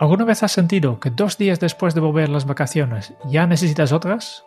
[0.00, 4.46] ¿Alguna vez has sentido que dos días después de volver las vacaciones ya necesitas otras?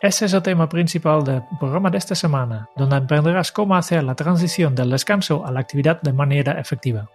[0.00, 4.14] Ese es el tema principal del programa de esta semana, donde aprenderás cómo hacer la
[4.14, 7.10] transición del descanso a la actividad de manera efectiva.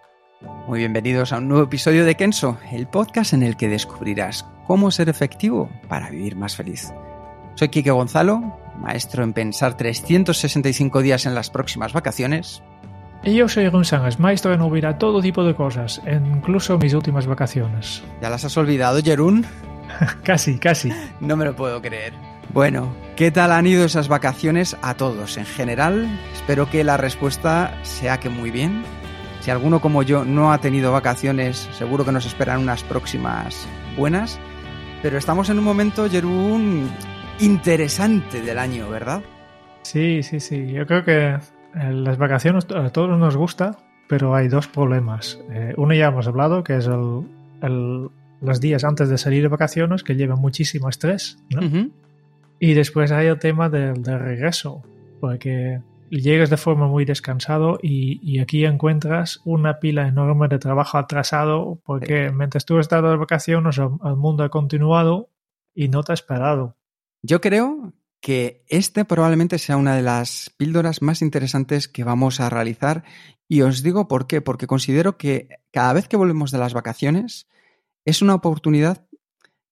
[0.67, 4.91] Muy bienvenidos a un nuevo episodio de Kenso, el podcast en el que descubrirás cómo
[4.91, 6.91] ser efectivo para vivir más feliz.
[7.55, 12.61] Soy Kike Gonzalo, maestro en pensar 365 días en las próximas vacaciones.
[13.25, 17.25] Y yo soy Ron Sánchez, maestro en olvidar todo tipo de cosas, incluso mis últimas
[17.25, 18.03] vacaciones.
[18.21, 19.45] ¿Ya las has olvidado, Jerún?
[20.23, 20.91] casi, casi.
[21.21, 22.11] No me lo puedo creer.
[22.53, 26.19] Bueno, ¿qué tal han ido esas vacaciones a todos en general?
[26.33, 28.83] Espero que la respuesta sea que muy bien.
[29.39, 34.37] Si alguno como yo no ha tenido vacaciones, seguro que nos esperan unas próximas buenas.
[35.01, 36.91] Pero estamos en un momento, Jerún,
[37.39, 39.21] interesante del año, ¿verdad?
[39.83, 40.71] Sí, sí, sí.
[40.71, 41.39] Yo creo que
[41.75, 45.39] las vacaciones a todos nos gusta, pero hay dos problemas.
[45.51, 48.09] Eh, uno ya hemos hablado, que es el,
[48.41, 51.37] los días antes de salir de vacaciones, que llevan muchísimo estrés.
[51.49, 51.89] ¿no?
[52.59, 54.83] Y después hay el tema del, regreso,
[55.19, 61.79] porque llegas de forma muy descansado y, aquí encuentras una pila enorme de trabajo atrasado,
[61.83, 65.29] porque mientras tú has estado de vacaciones, el, el mundo ha continuado
[65.73, 66.75] y no te ha esperado.
[67.23, 67.93] Yo creo
[68.23, 73.03] que este probablemente sea una de las píldoras más interesantes que vamos a realizar
[73.49, 77.49] y os digo por qué, porque considero que cada vez que volvemos de las vacaciones
[78.05, 79.05] es una oportunidad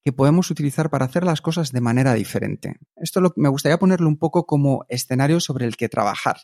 [0.04, 2.76] que podemos utilizar para hacer las cosas de manera diferente.
[2.98, 6.42] Esto lo, me gustaría ponerlo un poco como escenario sobre el que trabajar.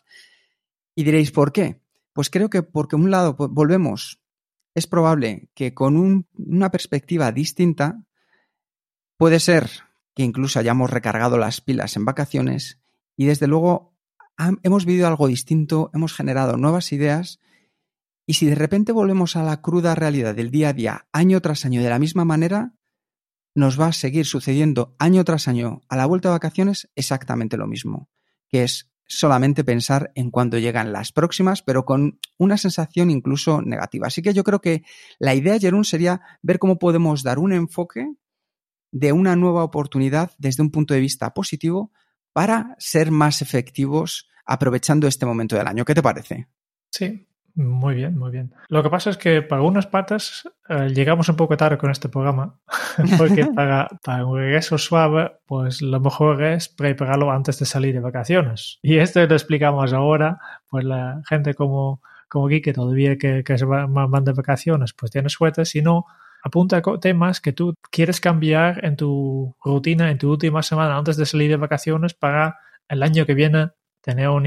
[0.94, 1.82] Y diréis, ¿por qué?
[2.14, 4.18] Pues creo que porque un lado volvemos,
[4.74, 8.02] es probable que con una perspectiva distinta
[9.18, 9.87] puede ser
[10.18, 12.80] que incluso hayamos recargado las pilas en vacaciones
[13.16, 13.94] y desde luego
[14.64, 17.38] hemos vivido algo distinto, hemos generado nuevas ideas
[18.26, 21.64] y si de repente volvemos a la cruda realidad del día a día, año tras
[21.64, 22.74] año, de la misma manera,
[23.54, 27.68] nos va a seguir sucediendo año tras año a la vuelta de vacaciones exactamente lo
[27.68, 28.10] mismo,
[28.48, 34.08] que es solamente pensar en cuándo llegan las próximas, pero con una sensación incluso negativa.
[34.08, 34.82] Así que yo creo que
[35.20, 38.16] la idea, Jerún, sería ver cómo podemos dar un enfoque
[38.90, 41.92] de una nueva oportunidad desde un punto de vista positivo
[42.32, 45.84] para ser más efectivos aprovechando este momento del año.
[45.84, 46.48] ¿Qué te parece?
[46.90, 48.54] Sí, muy bien, muy bien.
[48.68, 52.08] Lo que pasa es que para unas patas eh, llegamos un poco tarde con este
[52.08, 52.60] programa,
[53.18, 58.00] porque para, para, un regreso suave, pues lo mejor es prepararlo antes de salir de
[58.00, 58.78] vacaciones.
[58.80, 60.38] Y esto lo explicamos ahora,
[60.68, 65.10] pues la gente como, como aquí, que todavía que, que se van de vacaciones, pues
[65.10, 66.06] tiene suerte, si no,
[66.42, 71.26] apunta temas que tú quieres cambiar en tu rutina, en tu última semana antes de
[71.26, 74.44] salir de vacaciones para el año que viene tener un,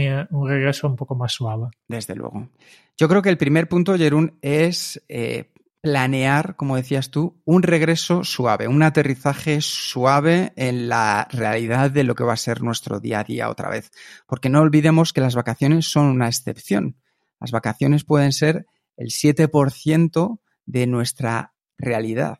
[0.48, 1.68] regreso un poco más suave.
[1.88, 2.50] Desde luego.
[2.98, 5.52] Yo creo que el primer punto, Jerún, es eh,
[5.82, 12.16] planear, como decías tú, un regreso suave, un aterrizaje suave en la realidad de lo
[12.16, 13.92] que va a ser nuestro día a día otra vez.
[14.28, 16.98] Porque no olvidemos que las vacaciones son una excepción.
[17.40, 18.66] Las vacaciones pueden ser
[18.98, 22.40] el 7% de nuestra realidad.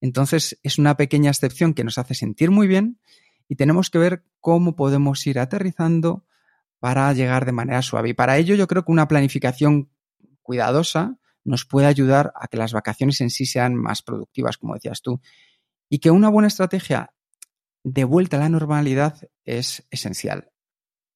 [0.00, 3.00] Entonces es una pequeña excepción que nos hace sentir muy bien
[3.48, 6.24] y tenemos que ver cómo podemos ir aterrizando
[6.78, 8.10] para llegar de manera suave.
[8.10, 9.90] Y para ello yo creo que una planificación
[10.42, 15.02] cuidadosa nos puede ayudar a que las vacaciones en sí sean más productivas, como decías
[15.02, 15.20] tú.
[15.88, 17.12] Y que una buena estrategia
[17.82, 20.50] de vuelta a la normalidad es esencial.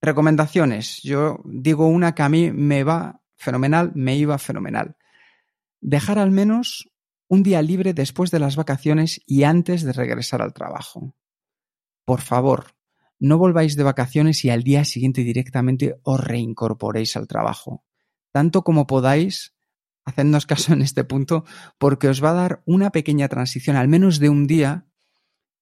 [0.01, 1.01] Recomendaciones.
[1.03, 4.97] Yo digo una que a mí me va fenomenal, me iba fenomenal.
[5.81, 6.91] Dejar al menos
[7.35, 11.15] un día libre después de las vacaciones y antes de regresar al trabajo.
[12.05, 12.77] Por favor,
[13.19, 17.85] no volváis de vacaciones y al día siguiente directamente os reincorporéis al trabajo.
[18.33, 19.55] Tanto como podáis,
[20.05, 21.45] hacednos caso en este punto,
[21.79, 24.87] porque os va a dar una pequeña transición, al menos de un día,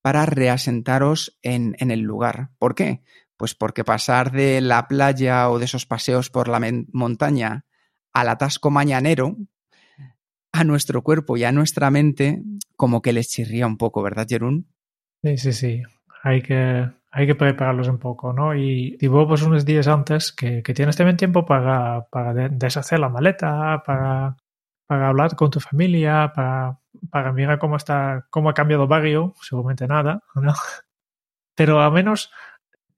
[0.03, 2.51] para reasentaros en, en el lugar.
[2.59, 3.03] ¿Por qué?
[3.37, 6.61] Pues porque pasar de la playa o de esos paseos por la
[6.93, 7.65] montaña
[8.13, 9.37] al atasco mañanero,
[10.53, 12.43] a nuestro cuerpo y a nuestra mente
[12.77, 14.67] como que les chirría un poco, ¿verdad, Jerún?
[15.23, 15.83] Sí, sí, sí.
[16.23, 18.55] Hay que, hay que prepararlos un poco, ¿no?
[18.55, 23.09] Y si vuelves unos días antes, que, que tienes también tiempo para, para deshacer la
[23.09, 24.37] maleta, para,
[24.87, 26.79] para hablar con tu familia, para,
[27.11, 30.53] para mirar cómo está, cómo ha cambiado el barrio, seguramente nada, ¿no?
[31.55, 32.31] Pero al menos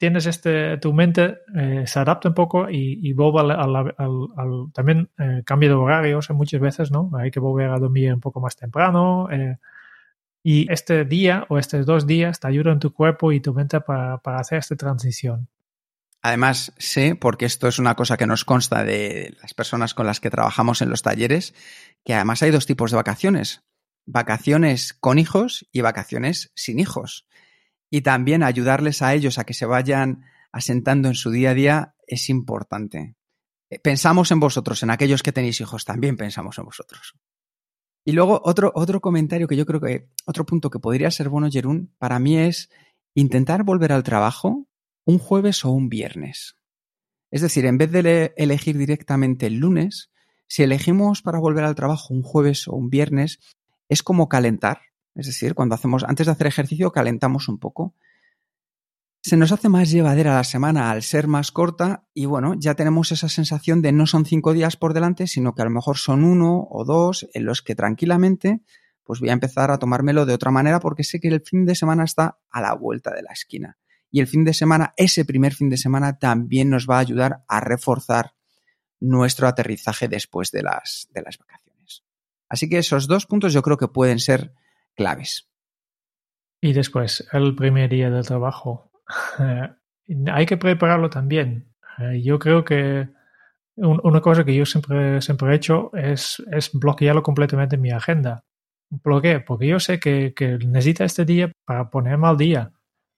[0.04, 4.70] tienes este, tu mente eh, se adapta un poco y, y vuelve al, al, al,
[4.74, 7.10] también eh, cambio de horarios muchas veces, ¿no?
[7.16, 9.30] Hay que volver a dormir un poco más temprano.
[9.30, 9.56] Eh,
[10.42, 14.20] y este día o estos dos días te ayudan tu cuerpo y tu mente para
[14.38, 15.48] hacer esta transición.
[16.20, 20.20] Además, sé, porque esto es una cosa que nos consta de las personas con las
[20.20, 21.54] que trabajamos en los talleres,
[22.04, 23.62] que además hay dos tipos de vacaciones.
[24.04, 27.26] Vacaciones con hijos y vacaciones sin hijos.
[27.94, 31.94] Y también ayudarles a ellos a que se vayan asentando en su día a día
[32.08, 33.14] es importante.
[33.70, 37.14] Eh, pensamos en vosotros, en aquellos que tenéis hijos, también pensamos en vosotros.
[38.05, 41.49] Y luego otro, otro comentario que yo creo que, otro punto que podría ser bueno,
[41.49, 42.69] Jerún, para mí es
[43.14, 44.67] intentar volver al trabajo
[45.05, 46.56] un jueves o un viernes.
[47.31, 50.11] Es decir, en vez de elegir directamente el lunes,
[50.49, 53.38] si elegimos para volver al trabajo un jueves o un viernes,
[53.88, 54.81] es como calentar.
[55.14, 57.94] Es decir, cuando hacemos, antes de hacer ejercicio, calentamos un poco.
[59.22, 63.11] Se nos hace más llevadera la semana al ser más corta y bueno, ya tenemos
[63.11, 66.25] esa sensación de no son cinco días por delante, sino que a lo mejor son
[66.25, 68.61] uno o dos en los que tranquilamente
[69.02, 71.75] pues voy a empezar a tomármelo de otra manera porque sé que el fin de
[71.75, 73.78] semana está a la vuelta de la esquina
[74.14, 77.43] y el fin de semana, ese primer fin de semana, también nos va a ayudar
[77.49, 78.37] a reforzar
[79.00, 82.05] nuestro aterrizaje después de las, de las vacaciones.
[82.49, 84.52] Así que esos dos puntos yo creo que pueden ser
[84.94, 85.50] claves.
[86.61, 88.91] Y después, el primer día del trabajo.
[90.32, 91.73] hay que prepararlo también.
[91.99, 93.08] Eh, yo creo que
[93.76, 98.44] una cosa que yo siempre, siempre he hecho es, es bloquearlo completamente en mi agenda.
[99.02, 99.41] ¿Por?
[99.41, 102.73] Porque yo sé que, que necesita este día para ponerme al día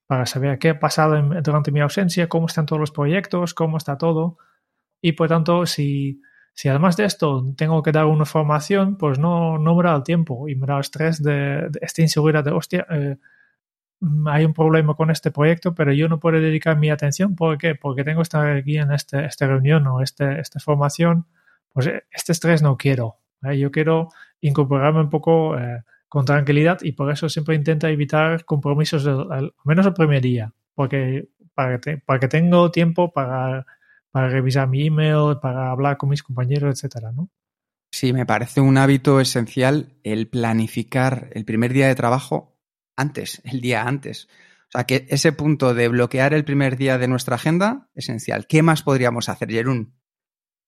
[0.06, 3.98] para saber qué ha pasado durante mi ausencia, cómo están todos los proyectos, cómo está
[3.98, 4.38] todo.
[5.02, 6.20] Y por tanto, si,
[6.56, 10.02] si además de esto tengo que dar una formación, pues no, no me da el
[10.02, 13.18] tiempo y me da el estrés de, esta inseguridad de, hostia, eh,
[14.26, 17.36] hay un problema con este proyecto, pero yo no puedo dedicar mi atención.
[17.36, 17.74] ¿Por qué?
[17.74, 21.26] Porque tengo que estar aquí en este, esta reunión o este, esta formación.
[21.74, 23.16] Pues este estrés no quiero.
[23.42, 23.58] ¿eh?
[23.58, 24.08] Yo quiero
[24.40, 25.58] incorporarme un poco...
[25.58, 30.52] Eh, con tranquilidad y por eso siempre intento evitar compromisos al, menos el primer día,
[30.72, 33.66] porque para que, para que tengo tiempo para,
[34.16, 37.28] para revisar mi email, para hablar con mis compañeros, etcétera, ¿no?
[37.92, 42.58] Sí, me parece un hábito esencial el planificar el primer día de trabajo
[42.96, 44.26] antes, el día antes.
[44.68, 48.46] O sea, que ese punto de bloquear el primer día de nuestra agenda, esencial.
[48.46, 49.92] ¿Qué más podríamos hacer, Jerún?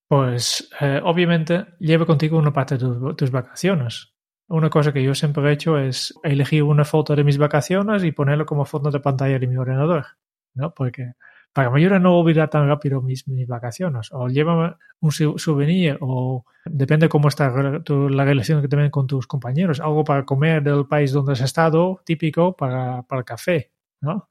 [0.09, 4.13] Pues eh, obviamente lleve contigo una parte de tus vacaciones.
[4.49, 8.13] Una cosa que yo siempre he hecho es elegir una foto de mis vacaciones y
[8.13, 10.05] ponerlo como fondo de pantalla de mi ordenador,
[10.53, 10.75] ¿no?
[10.75, 11.15] Porque
[11.59, 14.11] para que me no olvidar tan rápido mis, mis vacaciones.
[14.13, 19.81] O llévame un souvenir o depende cómo está la relación que tengas con tus compañeros.
[19.81, 24.29] Algo para comer del país donde has estado, típico para, para el café, ¿no?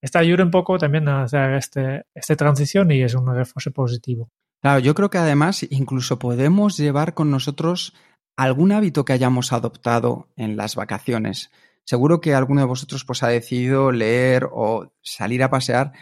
[0.00, 4.30] Esta ayuda un poco también a hacer este, esta transición y es un refuerzo positivo.
[4.62, 7.92] Claro, yo creo que además incluso podemos llevar con nosotros
[8.34, 11.50] algún hábito que hayamos adoptado en las vacaciones.
[11.84, 15.92] Seguro que alguno de vosotros pues, ha decidido leer o salir a pasear.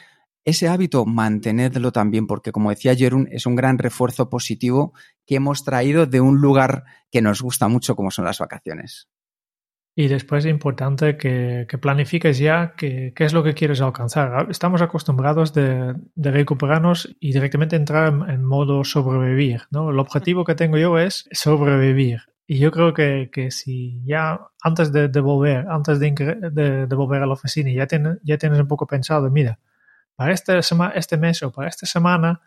[0.44, 4.92] Ese hábito, mantenedlo también, porque como decía Jerún, es un gran refuerzo positivo
[5.26, 9.08] que hemos traído de un lugar que nos gusta mucho como son las vacaciones.
[9.96, 14.48] Y después es importante que, planifiques ya qué, es lo que quieres alcanzar.
[14.50, 19.62] Estamos acostumbrados de, recuperarnos y directamente entrar en, modo sobrevivir.
[19.70, 19.90] ¿no?
[19.90, 22.22] El objetivo que tengo yo es sobrevivir.
[22.46, 27.70] Y yo creo que, si ya antes de, volver, antes de, volver a la oficina,
[27.70, 29.60] ya tienes un poco pensado, mira,
[30.16, 32.40] para este, mes o para esta semana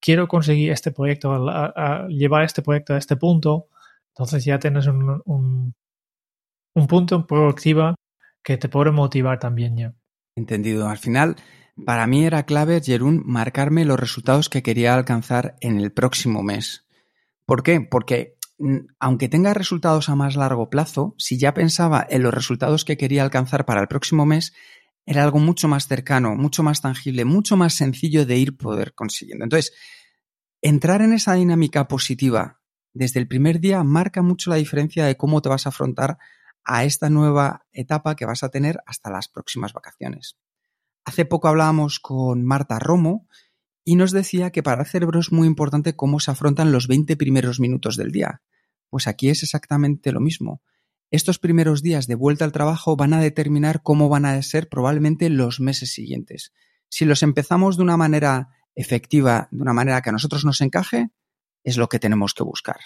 [0.00, 1.36] quiero conseguir este proyecto,
[2.08, 3.68] llevar este proyecto a este punto,
[4.14, 5.74] entonces ya tienes un
[6.74, 7.94] un punto proactiva
[8.42, 9.94] que te puede motivar también ya.
[10.34, 10.88] Entendido.
[10.88, 11.36] Al final,
[11.84, 16.86] para mí era clave, Jerún, marcarme los resultados que quería alcanzar en el próximo mes.
[17.44, 17.80] ¿Por qué?
[17.80, 22.84] Porque mm, aunque tenga resultados a más largo plazo, si ya pensaba en los resultados
[22.84, 24.54] que quería alcanzar para el próximo mes,
[25.06, 29.44] era algo mucho más cercano, mucho más tangible, mucho más sencillo de ir poder consiguiendo.
[29.44, 29.72] Entonces,
[30.60, 32.60] entrar en esa dinámica positiva
[32.94, 36.18] desde el primer día marca mucho la diferencia de cómo te vas a afrontar
[36.64, 40.36] a esta nueva etapa que vas a tener hasta las próximas vacaciones.
[41.04, 43.26] Hace poco hablábamos con Marta Romo
[43.84, 47.16] y nos decía que para el cerebro es muy importante cómo se afrontan los 20
[47.16, 48.42] primeros minutos del día.
[48.88, 50.62] Pues aquí es exactamente lo mismo.
[51.12, 55.28] Estos primeros días de vuelta al trabajo van a determinar cómo van a ser probablemente
[55.28, 56.52] los meses siguientes.
[56.88, 61.10] Si los empezamos de una manera efectiva, de una manera que a nosotros nos encaje,
[61.64, 62.78] es lo que tenemos que buscar.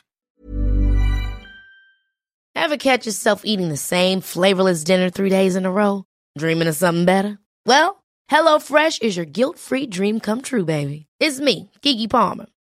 [2.57, 6.05] Ever catch yourself eating the same flavorless dinner three days in a row?
[6.37, 7.39] Dreaming of something better?
[7.65, 11.07] Well, HelloFresh is your guilt-free dream come true, baby.
[11.21, 12.47] It's me, Kiki Palmer.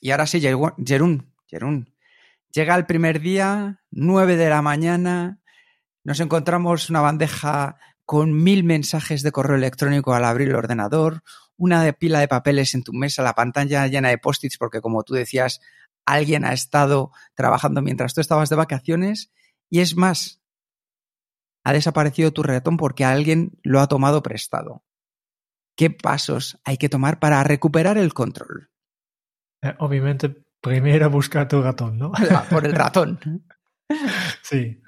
[0.00, 1.94] Y ahora sí, Jerún, Jerún.
[2.52, 5.40] Llega el primer día, 9 de la mañana,
[6.04, 11.22] nos encontramos una bandeja con mil mensajes de correo electrónico al abrir el ordenador,
[11.58, 15.02] una de pila de papeles en tu mesa, la pantalla llena de post-its, porque como
[15.02, 15.60] tú decías,
[16.06, 19.30] alguien ha estado trabajando mientras tú estabas de vacaciones,
[19.68, 20.40] y es más,
[21.64, 24.84] ha desaparecido tu ratón porque alguien lo ha tomado prestado.
[25.76, 28.70] ¿Qué pasos hay que tomar para recuperar el control?
[29.62, 32.12] Eh, obviamente, primero buscar tu ratón, ¿no?
[32.50, 33.18] Por el ratón.
[34.42, 34.80] sí.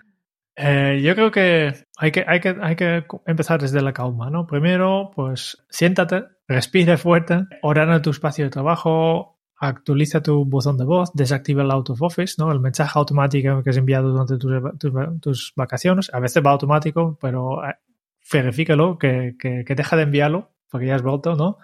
[0.57, 4.47] Eh, yo creo que hay, que hay, que hay que empezar desde la calma, ¿no?
[4.47, 11.11] Primero, pues siéntate, respira fuerte, ordena tu espacio de trabajo, actualiza tu buzón de voz,
[11.15, 12.53] desactiva el out of office, ¿no?
[12.53, 16.11] El mensaje automático que es enviado durante tus, vacaciones.
[16.13, 17.77] A veces va automático, pero eh,
[18.31, 21.59] verifícalo que, que, que deja de enviarlo porque ya has vuelto, ¿no?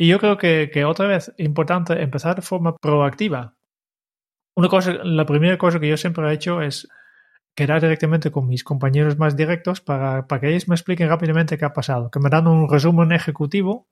[0.00, 3.56] Y yo creo que, otra vez, importante empezar de forma proactiva.
[4.54, 6.88] Una cosa, la primera cosa que yo siempre he hecho es
[7.56, 11.72] quedar directamente con mis compañeros más directos para, que ellos me expliquen rápidamente qué ha
[11.72, 13.88] pasado, que me dan un resumen ejecutivo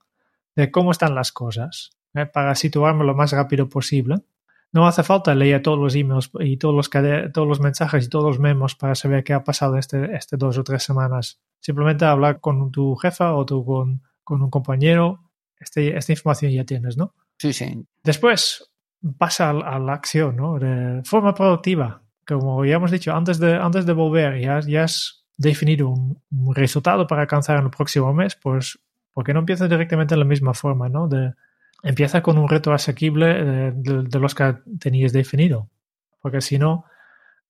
[0.55, 2.25] de cómo están las cosas, ¿eh?
[2.25, 4.15] para situarme lo más rápido posible.
[4.71, 8.25] No hace falta leer todos los emails y todos los, todos los mensajes y todos
[8.25, 11.41] los memos para saber qué ha pasado este, este dos o tres semanas.
[11.59, 15.26] Simplemente hablar con tu jefa o tú con, con un compañero
[15.59, 17.13] este, esta información ya tienes, ¿no?
[17.37, 17.85] Sí, sí.
[18.03, 18.71] Después
[19.17, 20.59] pasa a, la acción, ¿no?
[20.59, 22.01] De forma productiva.
[22.25, 26.21] Como ya hemos dicho, antes de, antes de volver ya, ya has definido un,
[26.55, 28.79] resultado para alcanzar en el próximo mes, pues
[29.13, 31.07] ¿por qué no empiezas directamente de la misma forma, ¿no?
[31.07, 31.33] De,
[31.83, 35.69] empieza con un reto asequible de, los que tenías definido.
[36.21, 36.85] Porque si no,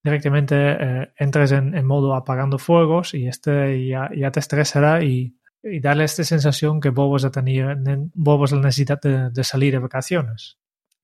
[0.04, 5.80] directamente eh, entres en, modo apagando fuegos y este ya, ya te estresará y y
[5.80, 7.70] darle esta sensación que Bobos ha tenido,
[8.14, 10.58] Bobos la necesidad de, salir de vacaciones.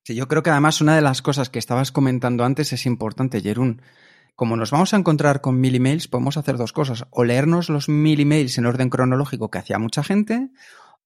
[0.04, 3.40] Sí, yo creo que además una de las cosas que estabas comentando antes es importante,
[3.40, 3.82] Jerún.
[4.36, 7.04] Como nos vamos a encontrar con mil emails, podemos hacer dos cosas.
[7.10, 10.50] O leernos los mil emails en orden cronológico que hacía mucha gente,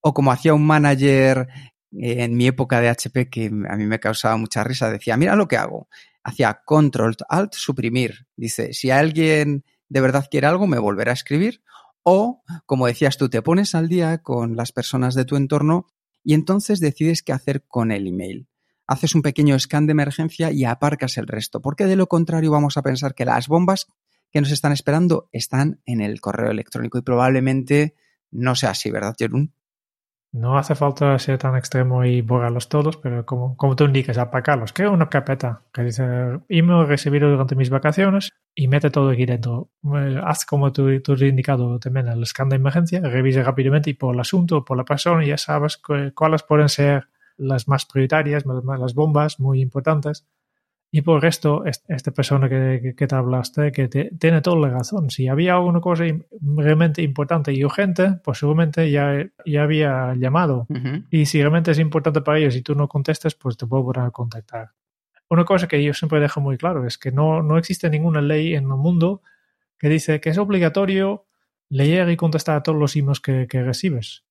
[0.00, 1.48] o como hacía un manager
[1.92, 5.36] eh, en mi época de HP que a mí me causaba mucha risa, decía, mira
[5.36, 5.88] lo que hago.
[6.24, 8.26] Hacía control, alt, suprimir.
[8.36, 11.62] Dice, si alguien de verdad quiere algo, me volverá a escribir
[12.10, 15.84] o, como decías tú, te pones al día con las personas de tu entorno
[16.24, 18.48] y entonces decides qué hacer con el email.
[18.86, 22.78] Haces un pequeño scan de emergencia y aparcas el resto, porque de lo contrario vamos
[22.78, 23.88] a pensar que las bombas
[24.30, 27.94] que nos están esperando están en el correo electrónico y probablemente
[28.30, 29.52] no sea así, ¿verdad, Jerún?
[30.32, 34.72] No hace falta ser tan extremo y borrarlos todos, pero como, como tú indicas, apagarlos.
[34.72, 36.04] Crea una carpeta que dice
[36.48, 39.70] email recibido durante mis vacaciones y mete todo aquí dentro.
[39.84, 43.94] Eh, haz como tú, tú has indicado también el scan de emergencia, revise rápidamente y
[43.94, 45.80] por el asunto, por la persona, ya sabes
[46.12, 50.26] cuáles pueden ser las más prioritarias, las bombas muy importantes
[50.90, 55.08] y por el resto, esta persona que, que te hablaste, que tiene toda la razón.
[55.10, 56.02] Si había alguna cosa
[56.40, 60.66] realmente importante y urgente, pues seguramente ya, ya había llamado.
[61.10, 64.10] Y si realmente es importante para ellos y tú no contestas, pues te volverán a
[64.10, 64.70] contactar.
[65.30, 68.54] Una cosa que yo siempre dejo muy claro es que no, no existe ninguna ley
[68.54, 69.22] en el mundo
[69.78, 71.26] que dice que es obligatorio
[71.68, 74.24] leer y contestar a todos los emails que, que recibes.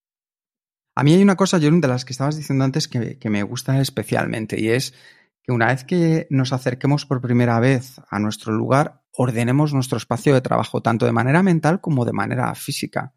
[0.96, 3.44] A mí hay una cosa, Jerón, de las que estabas diciendo antes que, que me
[3.44, 4.94] gusta especialmente y es
[5.42, 10.34] que una vez que nos acerquemos por primera vez a nuestro lugar, ordenemos nuestro espacio
[10.34, 13.14] de trabajo, tanto de manera mental como de manera física.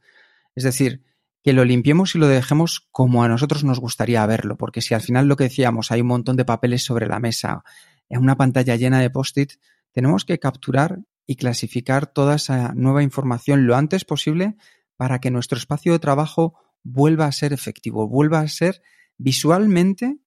[0.56, 1.04] Es decir,
[1.44, 5.02] que lo limpiemos y lo dejemos como a nosotros nos gustaría verlo, porque si al
[5.02, 7.64] final lo que decíamos, hay un montón de papeles sobre la mesa,
[8.10, 9.54] en una pantalla llena de post-it,
[9.92, 14.56] tenemos que capturar y clasificar toda esa nueva información lo antes posible
[14.98, 18.82] para que nuestro espacio de trabajo vuelva a ser efectivo, vuelva a ser
[19.18, 20.18] visualmente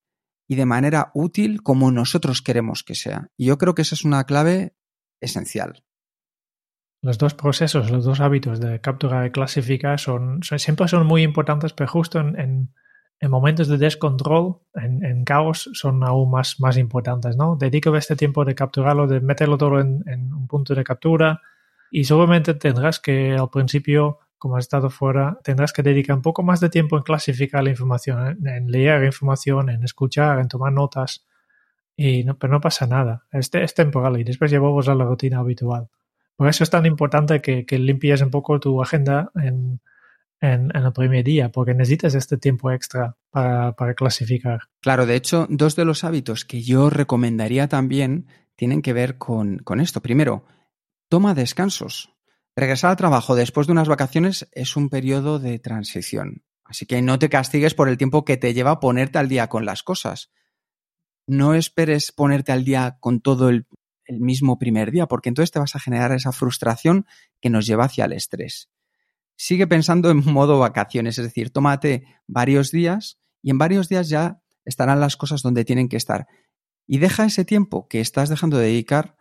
[0.48, 3.30] y de manera útil como nosotros queremos que sea.
[3.36, 4.76] Y yo creo que esa es una clave
[5.20, 5.84] esencial.
[7.04, 11.72] Los dos procesos, los dos hábitos de captura y clasificar son, siempre son muy importantes,
[11.74, 12.72] pero justo en,
[13.28, 17.56] momentos de descontrol, en, caos, son aún más, más importantes, ¿no?
[17.56, 21.42] Dedico este tiempo de capturarlo, de meterlo todo en, en un punto de captura
[21.90, 26.42] y seguramente tendrás que al principio como has estado fuera, tendrás que dedicar un poco
[26.42, 31.26] más de tiempo en clasificar la información, en, leer información, en escuchar, en tomar notas.
[31.96, 33.24] Y no, pero no pasa nada.
[33.32, 35.88] Este es temporal y después llevamos a la rutina habitual.
[36.36, 39.80] Por eso es tan importante que, limpies un poco tu agenda en,
[40.40, 44.60] el primer día, porque necesitas este tiempo extra para, para clasificar.
[44.80, 48.26] Claro, de hecho, dos de los hábitos que yo recomendaría también
[48.56, 50.02] tienen que ver con, con esto.
[50.02, 50.44] Primero,
[51.08, 52.14] toma descansos.
[52.56, 57.18] Regresar al trabajo después de unas vacaciones es un periodo de transición, así que no
[57.18, 60.30] te castigues por el tiempo que te lleva ponerte al día con las cosas.
[61.26, 63.66] No esperes ponerte al día con todo el,
[64.08, 67.06] mismo primer día, porque entonces te vas a generar esa frustración
[67.40, 68.70] que nos lleva hacia el estrés.
[69.36, 74.40] Sigue pensando en modo vacaciones, es decir, tómate varios días y en varios días ya
[74.64, 76.26] estarán las cosas donde tienen que estar.
[76.86, 79.16] Y deja ese tiempo que estás dejando de dedicar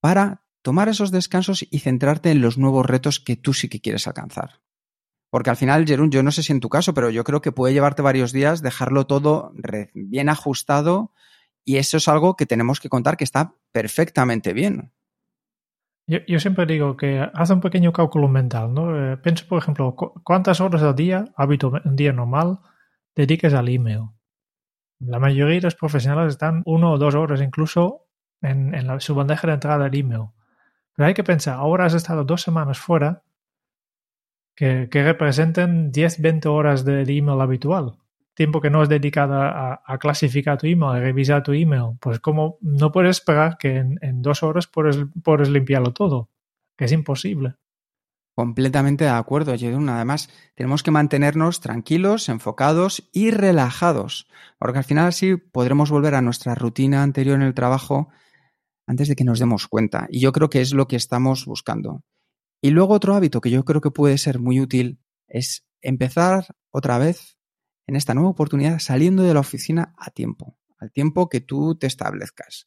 [0.00, 4.06] para tomar esos descansos y centrarte en los nuevos retos que tú sí que quieres
[4.06, 4.60] alcanzar.
[5.30, 7.52] Porque al final, Jerún, yo no sé si en tu caso, pero yo creo que
[7.52, 9.52] puede llevarte varios días dejarlo todo
[9.94, 11.12] bien ajustado
[11.64, 14.92] y eso es algo que tenemos que contar que está perfectamente bien.
[16.06, 19.12] Yo, siempre digo que haz un pequeño cálculo mental, ¿no?
[19.12, 22.58] Eh, piensa, por ejemplo, cuántas horas al día, hábito, un día normal,
[23.14, 24.08] dediques al email.
[24.98, 28.08] La mayoría de los profesionales están uno o dos horas incluso
[28.40, 30.28] en, su bandeja de entrada del email.
[30.94, 33.22] Pero hay que pensar, ahora has estado dos semanas fuera
[34.54, 38.01] que, representen 10, 20 horas de email habitual.
[38.34, 41.98] Tiempo que no es dedicado a, clasificar tu email, a revisar tu email.
[42.00, 46.30] Pues como no puedes esperar que en, dos horas puedes, limpiarlo todo,
[46.76, 47.56] que es imposible.
[48.34, 49.90] Completamente de acuerdo, Jedun.
[49.90, 54.26] Además, tenemos que mantenernos tranquilos, enfocados y relajados,
[54.58, 58.08] porque al final así podremos volver a nuestra rutina anterior en el trabajo
[58.86, 60.06] antes de que nos demos cuenta.
[60.08, 62.02] Y yo creo que es lo que estamos buscando.
[62.62, 66.96] Y luego otro hábito que yo creo que puede ser muy útil es empezar otra
[66.98, 67.36] vez
[67.86, 71.86] en esta nueva oportunidad saliendo de la oficina a tiempo, al tiempo que tú te
[71.86, 72.66] establezcas.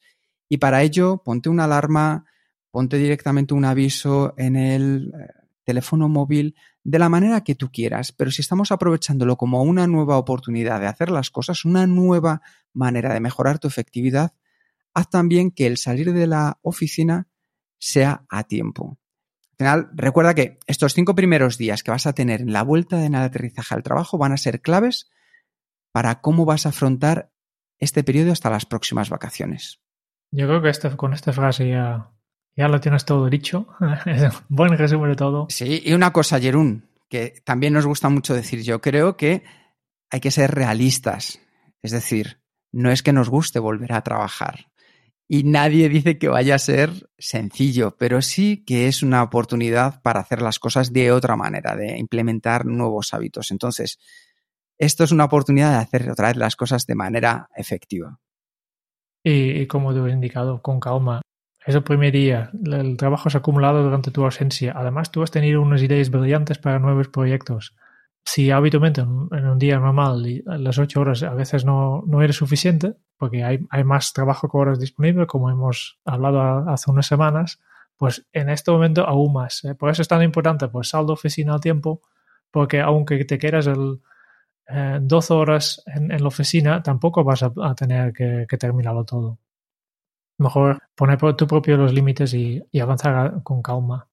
[0.50, 2.26] Y para ello, ponte una alarma,
[2.72, 5.28] ponte directamente un aviso en el eh,
[5.64, 10.18] teléfono móvil de la manera que tú quieras, pero si estamos aprovechándolo como una nueva
[10.18, 12.42] oportunidad de hacer las cosas, una nueva
[12.74, 14.34] manera de mejorar tu efectividad,
[14.94, 17.28] haz también que el salir de la oficina
[17.80, 19.00] sea a tiempo.
[19.56, 22.98] Al final, recuerda que estos cinco primeros días que vas a tener en la vuelta
[22.98, 25.10] de aterrizaje al trabajo van a ser claves
[25.94, 27.32] para cómo vas a afrontar
[27.80, 29.80] este periodo hasta las próximas vacaciones.
[30.32, 32.12] Yo creo que este, con esta frase ya,
[32.58, 33.68] ya lo tienes todo dicho.
[34.50, 35.48] Buen resumen de todo.
[35.50, 39.44] Sí, y una cosa, Jerún, que también nos gusta mucho decir, yo creo que
[40.12, 41.40] hay que ser realistas.
[41.82, 42.42] Es decir,
[42.74, 44.68] no es que nos guste volver a trabajar
[45.28, 50.20] y nadie dice que vaya a ser sencillo, pero sí que es una oportunidad para
[50.20, 53.52] hacer las cosas de otra manera, de implementar nuevos hábitos.
[53.52, 53.98] Entonces,
[54.78, 58.20] esto es una oportunidad de hacer otra vez las cosas de manera efectiva.
[59.24, 61.22] Y, como te he indicado, con calma.
[61.66, 64.74] Es el primer día, el trabajo se ha acumulado durante tu ausencia.
[64.76, 67.76] Además, tú has tenido unas ideas brillantes para nuevos proyectos.
[68.28, 72.96] Si habitualmente en un día normal las ocho horas a veces no, no eres suficiente,
[73.18, 77.62] porque hay, hay más trabajo que horas disponible, como hemos hablado hace unas semanas,
[77.98, 79.64] pues en este momento aún más.
[79.64, 79.76] ¿eh?
[79.76, 82.02] Por eso es tan importante, pues saldo oficina al tiempo,
[82.50, 84.02] porque aunque te quieras el,
[84.68, 89.38] 12 eh, horas en, la oficina, tampoco vas a, tener que, terminarlo todo.
[90.40, 94.08] Mejor poner por tu propio los límites y avanzar con calma.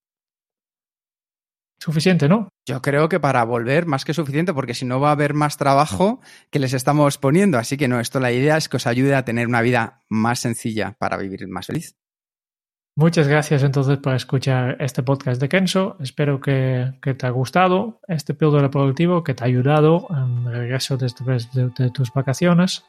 [1.82, 2.48] Suficiente, ¿no?
[2.64, 5.56] Yo creo que para volver más que suficiente, porque si no va a haber más
[5.56, 6.20] trabajo
[6.52, 7.58] que les estamos poniendo.
[7.58, 10.38] Así que no, esto la idea es que os ayude a tener una vida más
[10.38, 11.96] sencilla para vivir más feliz.
[12.94, 15.96] Muchas gracias entonces por escuchar este podcast de Kenso.
[15.98, 20.96] Espero que, te ha gustado este píldora productivo, que te ha ayudado en el regreso
[20.96, 22.84] después de, tus vacaciones.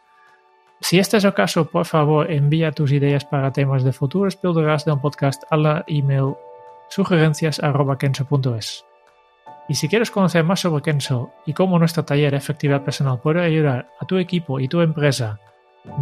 [0.82, 4.86] Si este es el caso, por favor envía tus ideas para temas de futuros píldoras
[4.86, 6.36] de un podcast a la email
[6.90, 8.86] sugerencias.kenso.es.
[9.70, 13.90] Y si quieres conocer más sobre Kenso y cómo nuestro taller Efectividad Personal puede ayudar
[14.00, 15.40] a tu equipo y tu empresa,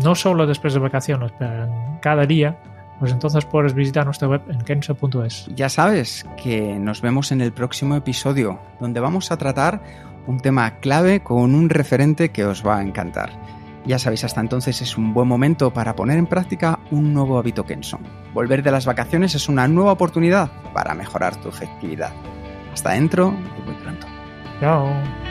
[0.03, 2.57] no solo después de vacaciones, pero en cada día,
[2.99, 5.47] pues entonces puedes visitar nuestra web en kenso.es.
[5.55, 9.81] Ya sabes que nos vemos en el próximo episodio, donde vamos a tratar
[10.27, 13.31] un tema clave con un referente que os va a encantar.
[13.85, 17.65] Ya sabéis, hasta entonces es un buen momento para poner en práctica un nuevo hábito
[17.65, 17.99] Kenso.
[18.33, 22.13] Volver de las vacaciones es una nueva oportunidad para mejorar tu efectividad.
[22.71, 24.07] Hasta dentro y muy pronto.
[24.59, 25.30] Chao.